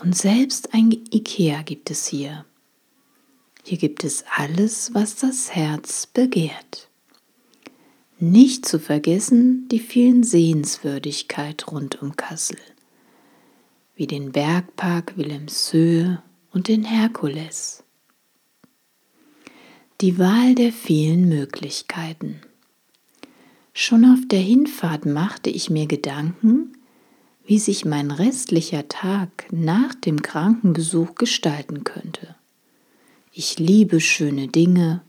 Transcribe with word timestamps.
und 0.00 0.16
selbst 0.16 0.74
ein 0.74 0.90
Ikea 1.12 1.62
gibt 1.62 1.90
es 1.90 2.06
hier. 2.06 2.44
Hier 3.62 3.78
gibt 3.78 4.04
es 4.04 4.24
alles, 4.36 4.92
was 4.92 5.16
das 5.16 5.54
Herz 5.54 6.06
begehrt. 6.06 6.90
Nicht 8.30 8.64
zu 8.64 8.78
vergessen 8.78 9.68
die 9.68 9.78
vielen 9.78 10.22
Sehenswürdigkeiten 10.22 11.68
rund 11.68 12.00
um 12.00 12.16
Kassel, 12.16 12.56
wie 13.96 14.06
den 14.06 14.32
Bergpark 14.32 15.18
Wilhelmshöhe 15.18 16.22
und 16.50 16.68
den 16.68 16.84
Herkules. 16.84 17.84
Die 20.00 20.18
Wahl 20.18 20.54
der 20.54 20.72
vielen 20.72 21.28
Möglichkeiten. 21.28 22.40
Schon 23.74 24.06
auf 24.06 24.20
der 24.26 24.40
Hinfahrt 24.40 25.04
machte 25.04 25.50
ich 25.50 25.68
mir 25.68 25.86
Gedanken, 25.86 26.78
wie 27.44 27.58
sich 27.58 27.84
mein 27.84 28.10
restlicher 28.10 28.88
Tag 28.88 29.48
nach 29.50 29.94
dem 29.94 30.22
Krankenbesuch 30.22 31.14
gestalten 31.16 31.84
könnte. 31.84 32.36
Ich 33.32 33.58
liebe 33.58 34.00
schöne 34.00 34.48
Dinge, 34.48 35.02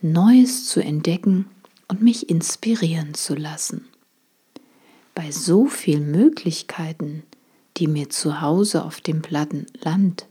Neues 0.00 0.66
zu 0.66 0.80
entdecken 0.80 1.46
und 1.88 2.02
mich 2.02 2.30
inspirieren 2.30 3.14
zu 3.14 3.34
lassen. 3.34 3.86
Bei 5.14 5.30
so 5.30 5.66
vielen 5.66 6.10
Möglichkeiten, 6.10 7.22
die 7.76 7.86
mir 7.86 8.10
zu 8.10 8.40
Hause 8.40 8.84
auf 8.84 9.00
dem 9.00 9.22
platten 9.22 9.66
Land 9.82 10.26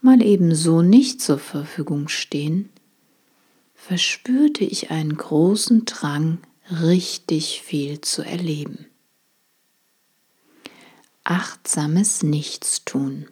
mal 0.00 0.22
ebenso 0.22 0.82
nicht 0.82 1.20
zur 1.20 1.38
Verfügung 1.38 2.08
stehen, 2.08 2.70
verspürte 3.74 4.64
ich 4.64 4.90
einen 4.90 5.16
großen 5.16 5.84
Drang, 5.84 6.38
richtig 6.70 7.62
viel 7.62 8.00
zu 8.00 8.22
erleben. 8.22 8.86
Achtsames 11.24 12.22
Nichtstun. 12.22 13.26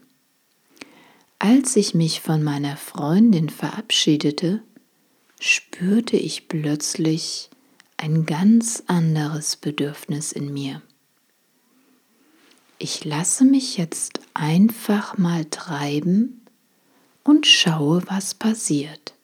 Als 1.39 1.77
ich 1.77 1.95
mich 1.95 2.21
von 2.21 2.43
meiner 2.43 2.77
Freundin 2.77 3.49
verabschiedete, 3.49 4.63
spürte 5.39 6.17
ich 6.17 6.49
plötzlich 6.49 7.51
ein 7.97 8.27
ganz 8.27 8.85
anderes 8.87 9.57
Bedürfnis 9.57 10.33
in 10.33 10.53
mir. 10.53 10.83
Ich 12.79 13.05
lasse 13.05 13.45
mich 13.45 13.77
jetzt 13.77 14.21
einfach 14.35 15.19
mal 15.19 15.45
treiben 15.45 16.43
und 17.25 17.47
schaue, 17.47 18.03
was 18.07 18.35
passiert. 18.35 19.15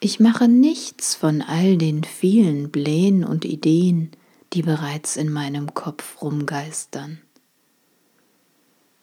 Ich 0.00 0.18
mache 0.18 0.48
nichts 0.48 1.14
von 1.14 1.42
all 1.42 1.76
den 1.76 2.04
vielen 2.04 2.72
Plänen 2.72 3.24
und 3.24 3.44
Ideen, 3.44 4.10
die 4.52 4.62
bereits 4.62 5.16
in 5.16 5.30
meinem 5.30 5.74
Kopf 5.74 6.22
rumgeistern. 6.22 7.20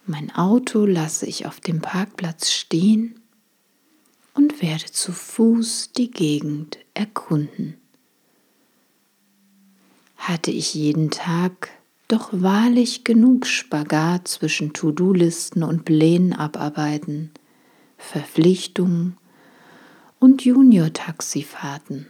Mein 0.05 0.33
Auto 0.33 0.85
lasse 0.85 1.25
ich 1.25 1.45
auf 1.45 1.59
dem 1.59 1.81
Parkplatz 1.81 2.51
stehen 2.51 3.16
und 4.37 4.61
werde 4.61 4.85
zu 4.85 5.11
Fuß 5.11 5.93
die 5.97 6.11
Gegend 6.11 6.77
erkunden. 6.93 7.75
Hatte 10.15 10.51
ich 10.51 10.75
jeden 10.75 11.09
Tag 11.09 11.69
doch 12.07 12.29
wahrlich 12.31 13.03
genug 13.03 13.47
Spagat 13.47 14.27
zwischen 14.27 14.73
To-Do-Listen 14.73 15.63
und 15.63 15.85
Plänen 15.85 16.33
abarbeiten, 16.33 17.31
Verpflichtungen 17.97 19.17
und 20.19 20.45
Junior-Taxifahrten. 20.45 22.07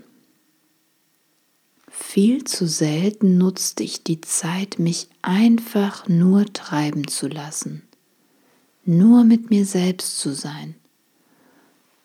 Viel 1.89 2.43
zu 2.43 2.67
selten 2.67 3.37
nutzte 3.37 3.83
ich 3.83 4.03
die 4.03 4.21
Zeit, 4.21 4.79
mich 4.79 5.07
einfach 5.21 6.07
nur 6.09 6.45
treiben 6.53 7.07
zu 7.07 7.27
lassen, 7.27 7.83
nur 8.85 9.23
mit 9.23 9.49
mir 9.49 9.65
selbst 9.65 10.19
zu 10.19 10.33
sein 10.33 10.75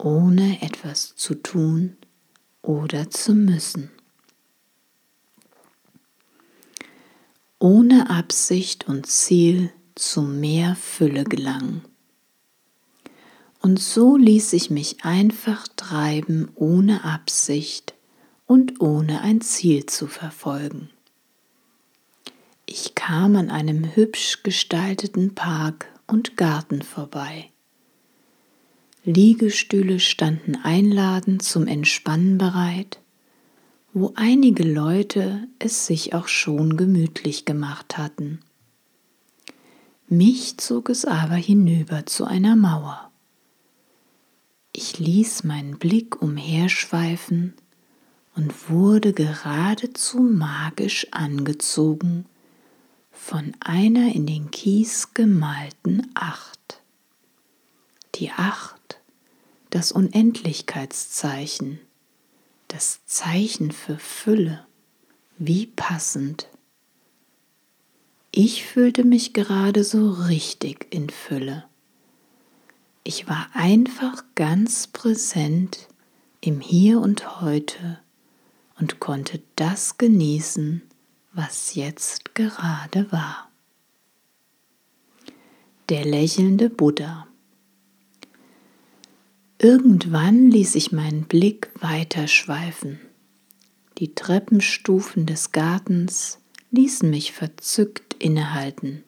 ohne 0.03 0.61
etwas 0.61 1.15
zu 1.15 1.33
tun 1.35 1.95
oder 2.61 3.09
zu 3.09 3.33
müssen. 3.33 3.89
Ohne 7.57 8.09
Absicht 8.09 8.87
und 8.89 9.07
Ziel 9.07 9.71
zu 9.95 10.21
mehr 10.21 10.75
Fülle 10.75 11.23
gelangen. 11.23 11.85
Und 13.61 13.79
so 13.79 14.17
ließ 14.17 14.51
ich 14.51 14.69
mich 14.69 15.05
einfach 15.05 15.69
treiben 15.77 16.51
ohne 16.55 17.05
Absicht 17.05 17.93
und 18.45 18.81
ohne 18.81 19.21
ein 19.21 19.39
Ziel 19.39 19.85
zu 19.85 20.07
verfolgen. 20.07 20.89
Ich 22.65 22.93
kam 22.93 23.37
an 23.37 23.49
einem 23.49 23.95
hübsch 23.95 24.43
gestalteten 24.43 25.33
Park 25.33 25.85
und 26.07 26.35
Garten 26.35 26.81
vorbei. 26.81 27.52
Liegestühle 29.05 29.99
standen 29.99 30.55
einladend 30.55 31.43
zum 31.43 31.67
Entspannen 31.67 32.37
bereit, 32.37 32.99
wo 33.91 34.13
einige 34.15 34.63
Leute 34.63 35.47
es 35.59 35.85
sich 35.85 36.13
auch 36.13 36.29
schon 36.29 36.77
gemütlich 36.77 37.43
gemacht 37.43 37.97
hatten. 37.97 38.39
Mich 40.07 40.57
zog 40.57 40.89
es 40.89 41.03
aber 41.03 41.35
hinüber 41.35 42.05
zu 42.05 42.23
einer 42.23 42.55
Mauer. 42.55 43.11
Ich 44.71 44.99
ließ 44.99 45.43
meinen 45.43 45.77
Blick 45.79 46.21
umherschweifen 46.21 47.55
und 48.35 48.69
wurde 48.69 49.11
geradezu 49.11 50.19
magisch 50.21 51.07
angezogen 51.11 52.25
von 53.11 53.51
einer 53.59 54.15
in 54.15 54.25
den 54.25 54.49
Kies 54.49 55.13
gemalten 55.13 56.09
Acht. 56.13 56.81
Die 58.15 58.31
Acht 58.31 58.72
das 59.73 59.91
Unendlichkeitszeichen, 59.91 61.79
das 62.67 63.03
Zeichen 63.07 63.71
für 63.71 63.97
Fülle, 63.97 64.67
wie 65.39 65.65
passend. 65.65 66.47
Ich 68.29 68.65
fühlte 68.65 69.03
mich 69.03 69.33
gerade 69.33 69.83
so 69.83 70.11
richtig 70.11 70.85
in 70.91 71.09
Fülle. 71.09 71.65
Ich 73.03 73.27
war 73.27 73.47
einfach 73.53 74.23
ganz 74.35 74.85
präsent 74.85 75.87
im 76.39 76.59
Hier 76.59 76.99
und 76.99 77.41
heute 77.41 77.99
und 78.79 78.99
konnte 78.99 79.41
das 79.55 79.97
genießen, 79.97 80.83
was 81.31 81.73
jetzt 81.73 82.35
gerade 82.35 83.11
war. 83.11 83.49
Der 85.89 86.05
lächelnde 86.05 86.69
Buddha. 86.69 87.27
Irgendwann 89.63 90.51
ließ 90.51 90.75
ich 90.75 90.91
meinen 90.91 91.23
Blick 91.23 91.69
weiter 91.79 92.27
schweifen. 92.27 92.99
Die 93.97 94.13
Treppenstufen 94.13 95.25
des 95.25 95.53
Gartens 95.53 96.39
ließen 96.71 97.09
mich 97.09 97.31
verzückt 97.31 98.17
innehalten. 98.19 99.05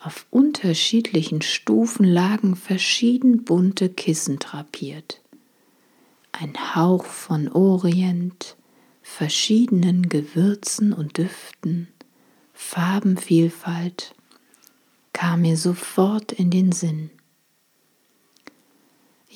Auf 0.00 0.24
unterschiedlichen 0.30 1.42
Stufen 1.42 2.06
lagen 2.06 2.56
verschieden 2.56 3.44
bunte 3.44 3.90
Kissen 3.90 4.38
drapiert. 4.38 5.20
Ein 6.32 6.74
Hauch 6.74 7.04
von 7.04 7.48
Orient, 7.48 8.56
verschiedenen 9.02 10.08
Gewürzen 10.08 10.94
und 10.94 11.18
Düften, 11.18 11.88
Farbenvielfalt 12.54 14.14
kam 15.12 15.42
mir 15.42 15.58
sofort 15.58 16.32
in 16.32 16.50
den 16.50 16.72
Sinn. 16.72 17.10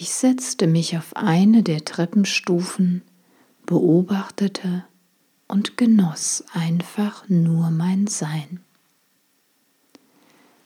Ich 0.03 0.15
setzte 0.15 0.67
mich 0.67 0.99
auf 0.99 1.15
eine 1.15 1.63
der 1.63 1.85
Treppenstufen, 1.85 3.03
beobachtete 3.67 4.85
und 5.47 5.77
genoss 5.77 6.43
einfach 6.53 7.29
nur 7.29 7.71
mein 7.71 8.09
Sein. 8.09 8.59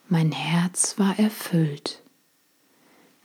Mein 0.09 0.33
Herz 0.33 0.99
war 0.99 1.19
erfüllt. 1.19 2.03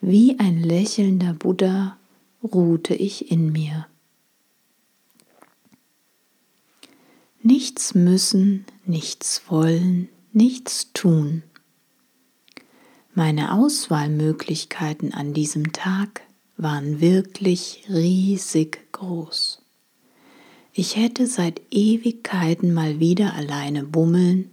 Wie 0.01 0.37
ein 0.37 0.61
lächelnder 0.61 1.31
Buddha 1.31 1.95
ruhte 2.43 2.93
ich 2.93 3.31
in 3.31 3.53
mir. 3.53 3.87
Nichts 7.41 7.95
müssen, 7.95 8.65
nichts 8.85 9.43
wollen, 9.47 10.09
nichts 10.33 10.91
tun. 10.91 11.43
Meine 13.13 13.53
Auswahlmöglichkeiten 13.53 15.13
an 15.13 15.33
diesem 15.33 15.73
Tag 15.73 16.21
waren 16.55 17.01
wirklich 17.01 17.83
riesig 17.89 18.89
groß. 18.93 19.61
Ich 20.71 20.95
hätte 20.95 21.27
seit 21.27 21.61
Ewigkeiten 21.71 22.73
mal 22.73 23.01
wieder 23.01 23.33
alleine 23.33 23.83
bummeln 23.83 24.51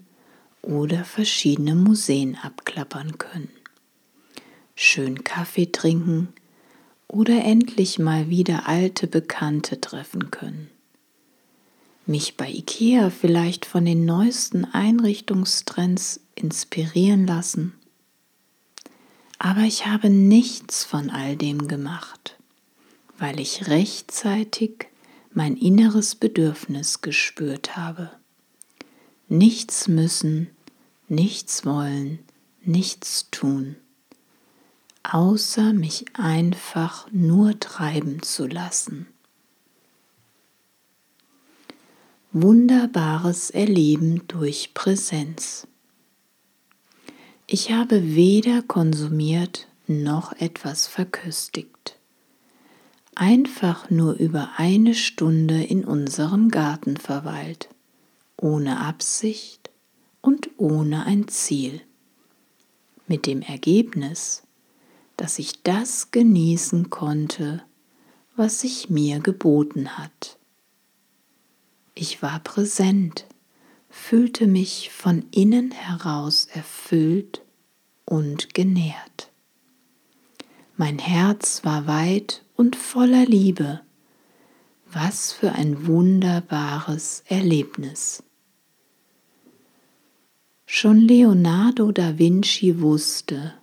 oder 0.61 1.05
verschiedene 1.05 1.77
Museen 1.77 2.37
abklappern 2.43 3.19
können. 3.19 3.51
Schön 4.75 5.23
Kaffee 5.23 5.71
trinken 5.71 6.29
oder 7.07 7.45
endlich 7.45 8.01
mal 8.01 8.29
wieder 8.29 8.67
alte 8.67 9.07
Bekannte 9.07 9.81
treffen 9.81 10.33
können. 10.33 10.69
Mich 12.07 12.37
bei 12.37 12.51
IKEA 12.51 13.11
vielleicht 13.11 13.67
von 13.67 13.85
den 13.85 14.05
neuesten 14.05 14.65
Einrichtungstrends 14.65 16.21
inspirieren 16.35 17.25
lassen. 17.25 17.78
Aber 19.39 19.61
ich 19.61 19.87
habe 19.87 20.11
nichts 20.11 20.85
von 20.85 21.11
all 21.11 21.37
dem 21.37 21.69
gemacht, 21.69 22.37
weil 23.19 23.39
ich 23.39 23.69
rechtzeitig 23.69 24.87
mein 25.33 25.57
inneres 25.57 26.17
Bedürfnis 26.17 27.01
gespürt 27.01 27.77
habe. 27.77 28.11
Nichts 29.29 29.87
müssen, 29.87 30.49
nichts 31.07 31.65
wollen, 31.65 32.19
nichts 32.63 33.31
tun, 33.31 33.77
außer 35.05 35.73
mich 35.73 36.07
einfach 36.15 37.07
nur 37.13 37.61
treiben 37.61 38.23
zu 38.23 38.47
lassen. 38.47 39.07
Wunderbares 42.33 43.51
Erleben 43.51 44.27
durch 44.29 44.75
Präsenz. 44.75 45.67
Ich 47.51 47.73
habe 47.73 48.15
weder 48.15 48.61
konsumiert 48.61 49.69
noch 49.87 50.35
etwas 50.35 50.87
verköstigt. 50.87 51.97
Einfach 53.15 53.89
nur 53.89 54.17
über 54.17 54.51
eine 54.59 54.95
Stunde 54.95 55.65
in 55.65 55.83
unserem 55.87 56.51
Garten 56.51 56.99
verweilt, 56.99 57.71
ohne 58.37 58.81
Absicht 58.81 59.71
und 60.21 60.51
ohne 60.59 61.07
ein 61.07 61.27
Ziel. 61.29 61.81
Mit 63.07 63.25
dem 63.25 63.41
Ergebnis, 63.41 64.43
dass 65.17 65.39
ich 65.39 65.63
das 65.63 66.11
genießen 66.11 66.91
konnte, 66.91 67.63
was 68.37 68.61
sich 68.61 68.91
mir 68.91 69.21
geboten 69.21 69.97
hat. 69.97 70.37
Ich 71.95 72.21
war 72.21 72.41
präsent, 72.41 73.25
fühlte 73.91 74.47
mich 74.47 74.91
von 74.91 75.25
innen 75.31 75.71
heraus 75.71 76.47
erfüllt 76.53 77.43
und 78.05 78.55
genährt. 78.55 79.31
Mein 80.77 80.99
Herz 80.99 81.65
war 81.65 81.87
weit 81.87 82.45
und 82.55 82.77
voller 82.77 83.27
Liebe. 83.27 83.81
Was 84.91 85.33
für 85.33 85.53
ein 85.53 85.87
wunderbares 85.87 87.23
Erlebnis. 87.27 88.23
Schon 90.65 91.01
Leonardo 91.01 91.93
da 91.93 92.19
Vinci 92.19 92.81
wusste, 92.81 93.55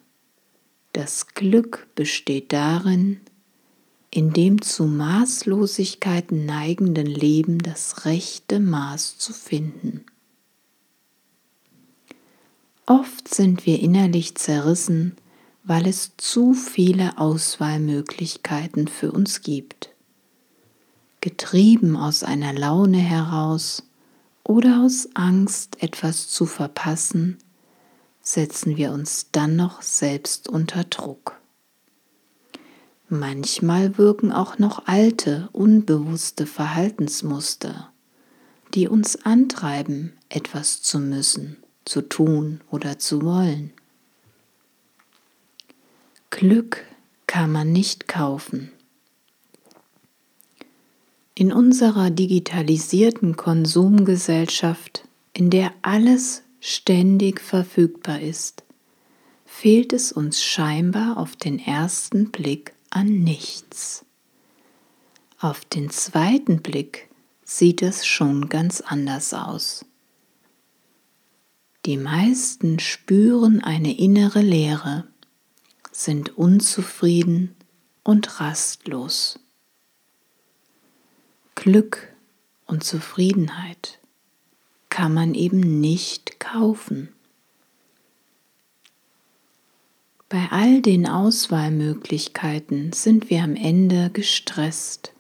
das 0.94 1.28
Glück 1.28 1.88
besteht 1.96 2.54
darin, 2.54 3.22
in 4.12 4.34
dem 4.34 4.62
zu 4.62 4.86
Maßlosigkeiten 4.86 6.46
neigenden 6.46 7.08
Leben 7.08 7.60
das 7.60 8.06
rechte 8.06 8.60
Maß 8.60 9.18
zu 9.18 9.34
finden. 9.34 10.06
Oft 12.88 13.34
sind 13.34 13.66
wir 13.66 13.80
innerlich 13.80 14.36
zerrissen, 14.36 15.16
weil 15.64 15.88
es 15.88 16.12
zu 16.18 16.54
viele 16.54 17.18
Auswahlmöglichkeiten 17.18 18.88
für 18.88 19.12
uns 19.12 19.42
gibt. 19.42 19.90
Getrieben 21.22 21.98
aus 21.98 22.24
einer 22.24 22.54
Laune 22.54 23.00
heraus 23.00 23.84
oder 24.44 24.84
aus 24.84 25.10
Angst, 25.16 25.82
etwas 25.82 26.28
zu 26.28 26.46
verpassen, 26.46 27.40
setzen 28.22 28.78
wir 28.78 28.92
uns 28.92 29.32
dann 29.32 29.56
noch 29.56 29.82
selbst 29.82 30.48
unter 30.48 30.84
Druck. 30.84 31.40
Manchmal 33.10 33.98
wirken 33.98 34.32
auch 34.32 34.60
noch 34.60 34.88
alte, 34.88 35.50
unbewusste 35.52 36.46
Verhaltensmuster, 36.46 37.92
die 38.76 38.88
uns 38.88 39.26
antreiben, 39.26 40.14
etwas 40.30 40.84
zu 40.84 41.00
müssen, 41.00 41.58
zu 41.86 42.02
tun 42.02 42.62
oder 42.70 43.00
zu 43.00 43.22
wollen. 43.22 43.72
Glück 46.30 46.84
kann 47.28 47.52
man 47.52 47.72
nicht 47.72 48.08
kaufen. 48.08 48.72
In 51.34 51.52
unserer 51.52 52.10
digitalisierten 52.10 53.36
Konsumgesellschaft, 53.36 55.08
in 55.34 55.50
der 55.50 55.74
alles 55.82 56.44
ständig 56.60 57.42
verfügbar 57.42 58.22
ist, 58.22 58.64
fehlt 59.46 59.94
es 59.94 60.12
uns 60.12 60.42
scheinbar 60.44 61.18
auf 61.18 61.36
den 61.36 61.60
ersten 61.60 62.32
Blick 62.32 62.74
an 62.90 63.08
nichts. 63.08 64.06
Auf 65.40 65.66
den 65.66 65.90
zweiten 65.90 66.62
Blick 66.62 67.10
sieht 67.44 67.82
es 67.82 68.06
schon 68.06 68.50
ganz 68.50 68.82
anders 68.82 69.34
aus. 69.34 69.86
Die 71.86 71.98
meisten 71.98 72.80
spüren 72.80 73.64
eine 73.64 73.96
innere 73.96 74.42
Leere, 74.42 75.04
sind 75.92 76.36
unzufrieden 76.36 77.56
und 78.04 78.40
rastlos. 78.40 79.40
Glück 81.54 82.12
und 82.66 82.84
Zufriedenheit 82.84 84.00
kann 84.90 85.14
man 85.14 85.36
eben 85.36 85.80
nicht 85.80 86.40
kaufen. 86.40 87.10
Bei 90.28 90.48
all 90.50 90.82
den 90.82 91.08
Auswahlmöglichkeiten 91.08 92.94
sind 92.94 93.30
wir 93.30 93.44
am 93.44 93.56
Ende 93.56 94.10
gestresst, 94.10 95.14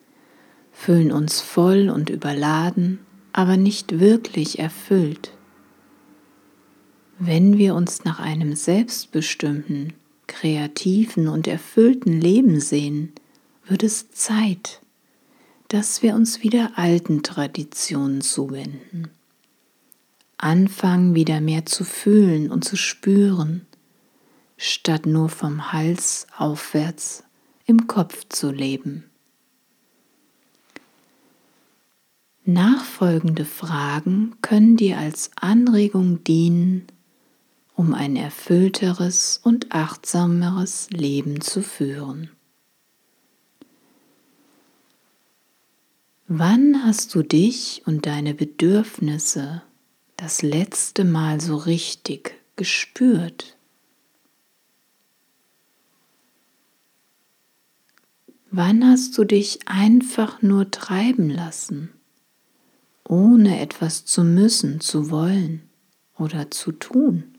fühlen 0.72 1.12
uns 1.12 1.42
voll 1.42 1.90
und 1.92 2.10
überladen, 2.10 3.06
aber 3.34 3.56
nicht 3.56 4.00
wirklich 4.00 4.58
erfüllt. 4.58 5.35
Wenn 7.18 7.58
wir 7.58 7.76
uns 7.76 8.04
nach 8.04 8.20
einem 8.20 8.56
selbstbestimmten, 8.56 9.94
kreativen 10.28 11.30
und 11.30 11.48
erfüllten 11.48 12.20
Leben 12.20 12.60
sehen, 12.60 13.14
wird 13.66 13.84
es 13.84 14.12
Zeit, 14.12 14.82
dass 15.70 16.04
wir 16.04 16.14
uns 16.16 16.44
wieder 16.44 16.74
alten 16.76 17.24
Traditionen 17.24 18.20
zuwenden. 18.20 19.08
Anfangen 20.38 21.16
wieder 21.16 21.40
mehr 21.40 21.66
zu 21.66 21.86
fühlen 21.86 22.52
und 22.52 22.66
zu 22.66 22.76
spüren, 22.76 23.66
statt 24.58 25.06
nur 25.06 25.30
vom 25.30 25.72
Hals 25.72 26.28
aufwärts 26.38 27.24
im 27.66 27.88
Kopf 27.88 28.28
zu 28.28 28.52
leben. 28.52 29.06
Nachfolgende 32.44 33.46
Fragen 33.46 34.36
können 34.42 34.76
dir 34.76 35.00
als 35.00 35.32
Anregung 35.36 36.24
dienen, 36.26 36.86
um 37.76 37.94
ein 37.94 38.16
erfüllteres 38.16 39.40
und 39.44 39.72
achtsameres 39.74 40.90
Leben 40.92 41.42
zu 41.42 41.62
führen. 41.62 42.30
Wann 46.28 46.84
hast 46.84 47.14
du 47.14 47.22
dich 47.22 47.84
und 47.86 48.06
deine 48.08 48.34
Bedürfnisse 48.34 49.62
das 50.18 50.42
letzte 50.42 51.04
Mal 51.04 51.40
so 51.40 51.56
richtig 51.56 52.42
gespürt? 52.56 53.58
Wann 58.50 58.88
hast 58.88 59.18
du 59.18 59.26
dich 59.26 59.68
einfach 59.68 60.42
nur 60.42 60.72
treiben 60.72 61.30
lassen, 61.30 61.90
ohne 63.04 63.60
etwas 63.60 64.06
zu 64.06 64.24
müssen, 64.24 64.80
zu 64.80 65.12
wollen 65.12 65.70
oder 66.18 66.50
zu 66.50 66.72
tun? 66.72 67.35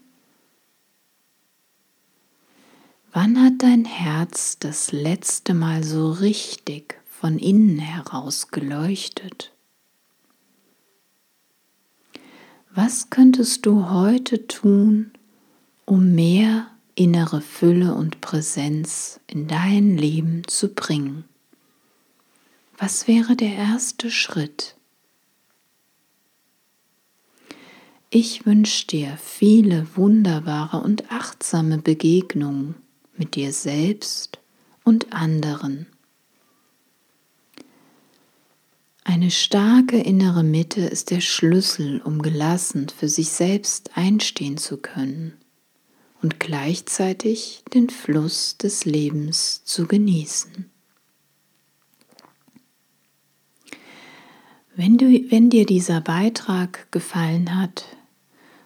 Wann 3.18 3.42
hat 3.42 3.62
dein 3.62 3.86
Herz 3.86 4.58
das 4.58 4.92
letzte 4.92 5.54
Mal 5.54 5.82
so 5.82 6.10
richtig 6.12 7.00
von 7.08 7.38
innen 7.38 7.78
heraus 7.78 8.48
geleuchtet. 8.48 9.54
Was 12.74 13.08
könntest 13.08 13.64
du 13.64 13.88
heute 13.88 14.46
tun, 14.46 15.12
um 15.86 16.14
mehr 16.14 16.66
innere 16.94 17.40
Fülle 17.40 17.94
und 17.94 18.20
Präsenz 18.20 19.18
in 19.26 19.48
dein 19.48 19.96
Leben 19.96 20.42
zu 20.46 20.74
bringen? 20.74 21.24
Was 22.76 23.08
wäre 23.08 23.34
der 23.34 23.54
erste 23.54 24.10
Schritt? 24.10 24.76
Ich 28.10 28.44
wünsche 28.44 28.86
dir 28.86 29.16
viele 29.16 29.86
wunderbare 29.96 30.82
und 30.82 31.10
achtsame 31.10 31.78
Begegnungen 31.78 32.74
mit 33.18 33.34
dir 33.34 33.52
selbst 33.52 34.38
und 34.84 35.12
anderen. 35.12 35.86
Eine 39.04 39.30
starke 39.30 39.98
innere 39.98 40.42
Mitte 40.42 40.80
ist 40.80 41.10
der 41.10 41.20
Schlüssel, 41.20 42.02
um 42.02 42.22
gelassen 42.22 42.88
für 42.88 43.08
sich 43.08 43.28
selbst 43.28 43.96
einstehen 43.96 44.56
zu 44.56 44.78
können 44.78 45.34
und 46.22 46.40
gleichzeitig 46.40 47.62
den 47.72 47.88
Fluss 47.88 48.56
des 48.58 48.84
Lebens 48.84 49.62
zu 49.64 49.86
genießen. 49.86 50.68
Wenn, 54.74 54.98
du, 54.98 55.06
wenn 55.30 55.50
dir 55.50 55.66
dieser 55.66 56.00
Beitrag 56.00 56.90
gefallen 56.90 57.58
hat, 57.58 57.84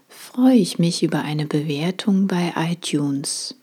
freue 0.09 0.57
ich 0.57 0.78
mich 0.78 1.02
über 1.02 1.21
eine 1.21 1.47
Bewertung 1.47 2.26
bei 2.26 2.52
iTunes. 2.57 3.60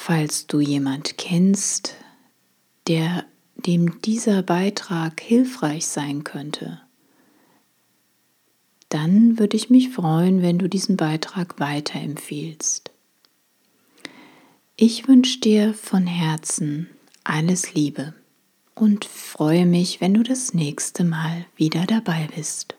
Falls 0.00 0.46
du 0.46 0.60
jemand 0.60 1.18
kennst, 1.18 1.96
der 2.86 3.26
dem 3.56 4.00
dieser 4.00 4.42
Beitrag 4.42 5.20
hilfreich 5.20 5.86
sein 5.86 6.24
könnte, 6.24 6.80
dann 8.88 9.38
würde 9.38 9.56
ich 9.56 9.68
mich 9.68 9.90
freuen, 9.90 10.40
wenn 10.40 10.56
du 10.56 10.66
diesen 10.68 10.96
Beitrag 10.96 11.60
weiterempfiehlst. 11.60 12.90
Ich 14.76 15.08
wünsche 15.08 15.40
dir 15.40 15.74
von 15.74 16.06
Herzen 16.06 16.88
alles 17.24 17.74
Liebe 17.74 18.14
und 18.74 19.04
freue 19.04 19.66
mich, 19.66 20.00
wenn 20.00 20.14
du 20.14 20.22
das 20.22 20.54
nächste 20.54 21.04
Mal 21.04 21.44
wieder 21.56 21.84
dabei 21.84 22.28
bist. 22.34 22.77